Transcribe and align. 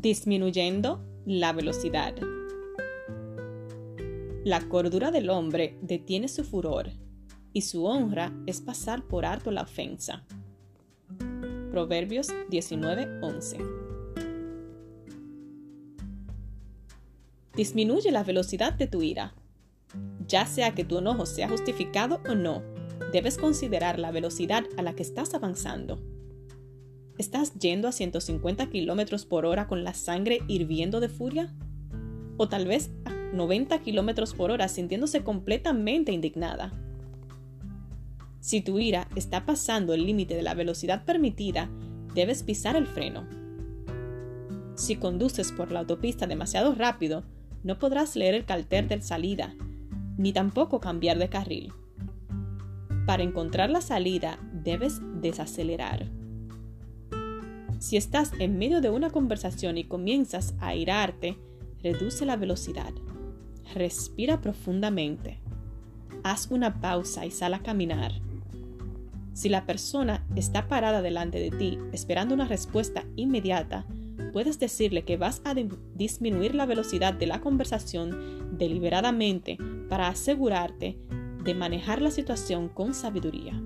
disminuyendo 0.00 1.04
la 1.26 1.52
velocidad. 1.52 2.14
La 4.44 4.66
cordura 4.66 5.10
del 5.10 5.28
hombre 5.28 5.76
detiene 5.82 6.28
su 6.28 6.42
furor 6.42 6.88
y 7.52 7.62
su 7.62 7.84
honra 7.84 8.32
es 8.46 8.62
pasar 8.62 9.06
por 9.06 9.26
alto 9.26 9.50
la 9.50 9.62
ofensa. 9.62 10.24
Proverbios 11.70 12.28
19:11 12.48 13.58
Disminuye 17.54 18.10
la 18.10 18.24
velocidad 18.24 18.72
de 18.72 18.86
tu 18.86 19.02
ira. 19.02 19.34
Ya 20.26 20.46
sea 20.46 20.74
que 20.74 20.84
tu 20.84 20.98
enojo 20.98 21.26
sea 21.26 21.48
justificado 21.48 22.22
o 22.26 22.34
no, 22.34 22.62
debes 23.12 23.36
considerar 23.36 23.98
la 23.98 24.12
velocidad 24.12 24.64
a 24.78 24.82
la 24.82 24.94
que 24.94 25.02
estás 25.02 25.34
avanzando. 25.34 26.00
¿Estás 27.20 27.52
yendo 27.52 27.86
a 27.86 27.92
150 27.92 28.70
km 28.70 29.26
por 29.26 29.44
hora 29.44 29.66
con 29.66 29.84
la 29.84 29.92
sangre 29.92 30.38
hirviendo 30.48 31.00
de 31.00 31.10
furia? 31.10 31.54
¿O 32.38 32.48
tal 32.48 32.66
vez 32.66 32.92
a 33.04 33.12
90 33.34 33.82
km 33.82 34.34
por 34.34 34.50
hora 34.50 34.68
sintiéndose 34.68 35.22
completamente 35.22 36.12
indignada? 36.12 36.72
Si 38.40 38.62
tu 38.62 38.78
ira 38.78 39.06
está 39.16 39.44
pasando 39.44 39.92
el 39.92 40.06
límite 40.06 40.34
de 40.34 40.40
la 40.40 40.54
velocidad 40.54 41.04
permitida, 41.04 41.68
debes 42.14 42.42
pisar 42.42 42.74
el 42.74 42.86
freno. 42.86 43.28
Si 44.74 44.96
conduces 44.96 45.52
por 45.52 45.72
la 45.72 45.80
autopista 45.80 46.26
demasiado 46.26 46.74
rápido, 46.74 47.24
no 47.62 47.78
podrás 47.78 48.16
leer 48.16 48.34
el 48.34 48.46
cartel 48.46 48.88
de 48.88 49.02
salida, 49.02 49.54
ni 50.16 50.32
tampoco 50.32 50.80
cambiar 50.80 51.18
de 51.18 51.28
carril. 51.28 51.74
Para 53.04 53.24
encontrar 53.24 53.68
la 53.68 53.82
salida, 53.82 54.38
debes 54.54 55.02
desacelerar. 55.20 56.19
Si 57.80 57.96
estás 57.96 58.32
en 58.38 58.58
medio 58.58 58.82
de 58.82 58.90
una 58.90 59.08
conversación 59.08 59.78
y 59.78 59.84
comienzas 59.84 60.54
a 60.60 60.68
airarte, 60.68 61.38
reduce 61.82 62.26
la 62.26 62.36
velocidad. 62.36 62.92
Respira 63.74 64.42
profundamente. 64.42 65.40
Haz 66.22 66.50
una 66.50 66.82
pausa 66.82 67.24
y 67.24 67.30
sal 67.30 67.54
a 67.54 67.62
caminar. 67.62 68.12
Si 69.32 69.48
la 69.48 69.64
persona 69.64 70.26
está 70.36 70.68
parada 70.68 71.00
delante 71.00 71.38
de 71.38 71.50
ti 71.50 71.78
esperando 71.90 72.34
una 72.34 72.46
respuesta 72.46 73.06
inmediata, 73.16 73.86
puedes 74.34 74.58
decirle 74.58 75.04
que 75.04 75.16
vas 75.16 75.40
a 75.46 75.54
disminuir 75.94 76.54
la 76.54 76.66
velocidad 76.66 77.14
de 77.14 77.28
la 77.28 77.40
conversación 77.40 78.58
deliberadamente 78.58 79.56
para 79.88 80.08
asegurarte 80.08 80.98
de 81.42 81.54
manejar 81.54 82.02
la 82.02 82.10
situación 82.10 82.68
con 82.68 82.92
sabiduría. 82.92 83.58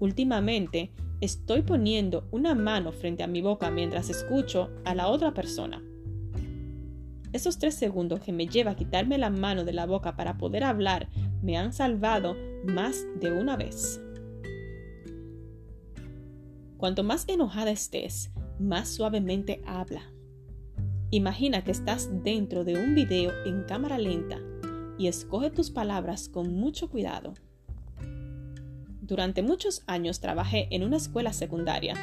Últimamente, 0.00 0.90
estoy 1.20 1.62
poniendo 1.62 2.28
una 2.30 2.54
mano 2.54 2.92
frente 2.92 3.22
a 3.22 3.26
mi 3.26 3.40
boca 3.40 3.70
mientras 3.70 4.10
escucho 4.10 4.70
a 4.84 4.94
la 4.94 5.08
otra 5.08 5.32
persona. 5.34 5.82
Esos 7.32 7.58
tres 7.58 7.74
segundos 7.74 8.20
que 8.20 8.32
me 8.32 8.46
lleva 8.46 8.72
a 8.72 8.76
quitarme 8.76 9.18
la 9.18 9.30
mano 9.30 9.64
de 9.64 9.72
la 9.72 9.86
boca 9.86 10.16
para 10.16 10.38
poder 10.38 10.64
hablar 10.64 11.08
me 11.42 11.56
han 11.56 11.72
salvado 11.72 12.36
más 12.64 13.04
de 13.20 13.32
una 13.32 13.56
vez. 13.56 14.00
Cuanto 16.76 17.04
más 17.04 17.24
enojada 17.28 17.70
estés, 17.70 18.30
más 18.58 18.88
suavemente 18.88 19.62
habla. 19.66 20.02
Imagina 21.10 21.62
que 21.62 21.70
estás 21.70 22.10
dentro 22.22 22.64
de 22.64 22.74
un 22.74 22.94
video 22.94 23.32
en 23.44 23.64
cámara 23.64 23.98
lenta 23.98 24.38
y 24.98 25.06
escoge 25.08 25.50
tus 25.50 25.70
palabras 25.70 26.28
con 26.28 26.54
mucho 26.54 26.88
cuidado. 26.88 27.34
Durante 29.06 29.40
muchos 29.40 29.84
años 29.86 30.18
trabajé 30.18 30.66
en 30.72 30.82
una 30.82 30.96
escuela 30.96 31.32
secundaria. 31.32 31.94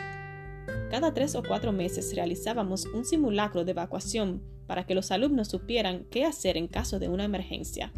Cada 0.90 1.14
tres 1.14 1.36
o 1.36 1.44
cuatro 1.44 1.74
meses 1.74 2.16
realizábamos 2.16 2.86
un 2.86 3.04
simulacro 3.04 3.66
de 3.66 3.72
evacuación 3.72 4.42
para 4.68 4.86
que 4.86 4.96
los 4.96 5.12
alumnos 5.12 5.50
supieran 5.50 6.06
qué 6.10 6.24
hacer 6.24 6.56
en 6.56 6.70
caso 6.70 7.00
de 7.00 7.10
una 7.10 7.26
emergencia. 7.26 7.92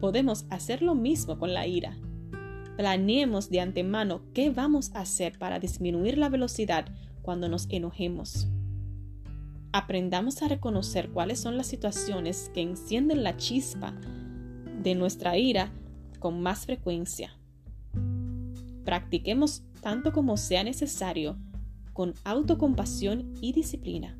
Podemos 0.00 0.46
hacer 0.48 0.80
lo 0.80 0.94
mismo 0.94 1.38
con 1.38 1.52
la 1.52 1.66
ira. 1.66 1.98
Planeemos 2.78 3.50
de 3.50 3.60
antemano 3.60 4.22
qué 4.32 4.48
vamos 4.48 4.90
a 4.94 5.00
hacer 5.00 5.38
para 5.38 5.58
disminuir 5.58 6.16
la 6.16 6.30
velocidad 6.30 6.86
cuando 7.20 7.50
nos 7.50 7.66
enojemos. 7.68 8.48
Aprendamos 9.72 10.40
a 10.40 10.48
reconocer 10.48 11.10
cuáles 11.10 11.38
son 11.38 11.58
las 11.58 11.66
situaciones 11.66 12.50
que 12.54 12.62
encienden 12.62 13.22
la 13.22 13.36
chispa 13.36 13.92
de 14.82 14.94
nuestra 14.94 15.36
ira 15.36 15.70
con 16.18 16.40
más 16.40 16.64
frecuencia. 16.64 17.36
Practiquemos 18.84 19.62
tanto 19.80 20.12
como 20.12 20.36
sea 20.36 20.64
necesario 20.64 21.38
con 21.92 22.14
autocompasión 22.24 23.34
y 23.40 23.52
disciplina. 23.52 24.18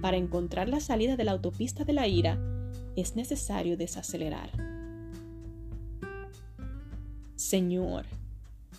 Para 0.00 0.16
encontrar 0.16 0.68
la 0.68 0.80
salida 0.80 1.16
de 1.16 1.24
la 1.24 1.32
autopista 1.32 1.84
de 1.84 1.92
la 1.92 2.06
ira, 2.06 2.38
es 2.96 3.16
necesario 3.16 3.76
desacelerar. 3.76 4.50
Señor, 7.36 8.06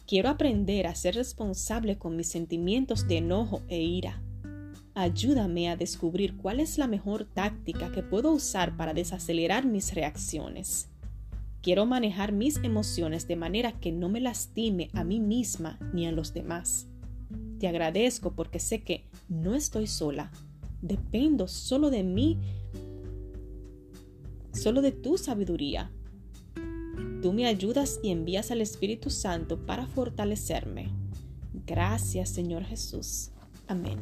quiero 0.07 0.29
aprender 0.29 0.87
a 0.87 0.95
ser 0.95 1.15
responsable 1.15 1.97
con 1.97 2.15
mis 2.15 2.27
sentimientos 2.27 3.07
de 3.07 3.17
enojo 3.17 3.61
e 3.67 3.81
ira. 3.81 4.21
Ayúdame 4.95 5.69
a 5.69 5.75
descubrir 5.75 6.37
cuál 6.37 6.59
es 6.59 6.77
la 6.77 6.87
mejor 6.87 7.25
táctica 7.25 7.91
que 7.91 8.03
puedo 8.03 8.31
usar 8.31 8.77
para 8.77 8.93
desacelerar 8.93 9.65
mis 9.65 9.93
reacciones. 9.93 10.89
Quiero 11.63 11.85
manejar 11.85 12.33
mis 12.33 12.57
emociones 12.57 13.25
de 13.25 13.37
manera 13.37 13.79
que 13.79 13.93
no 13.93 14.09
me 14.09 14.19
lastime 14.19 14.89
a 14.91 15.05
mí 15.05 15.21
misma 15.21 15.79
ni 15.93 16.05
a 16.05 16.11
los 16.11 16.33
demás. 16.33 16.87
Te 17.57 17.69
agradezco 17.69 18.33
porque 18.33 18.59
sé 18.59 18.83
que 18.83 19.05
no 19.29 19.55
estoy 19.55 19.87
sola. 19.87 20.29
Dependo 20.81 21.47
solo 21.47 21.89
de 21.89 22.03
mí, 22.03 22.37
solo 24.51 24.81
de 24.81 24.91
tu 24.91 25.17
sabiduría. 25.17 25.89
Tú 27.21 27.31
me 27.31 27.45
ayudas 27.45 28.01
y 28.03 28.11
envías 28.11 28.51
al 28.51 28.59
Espíritu 28.59 29.09
Santo 29.09 29.65
para 29.65 29.87
fortalecerme. 29.87 30.89
Gracias 31.65 32.27
Señor 32.27 32.65
Jesús. 32.65 33.31
Amén. 33.67 33.99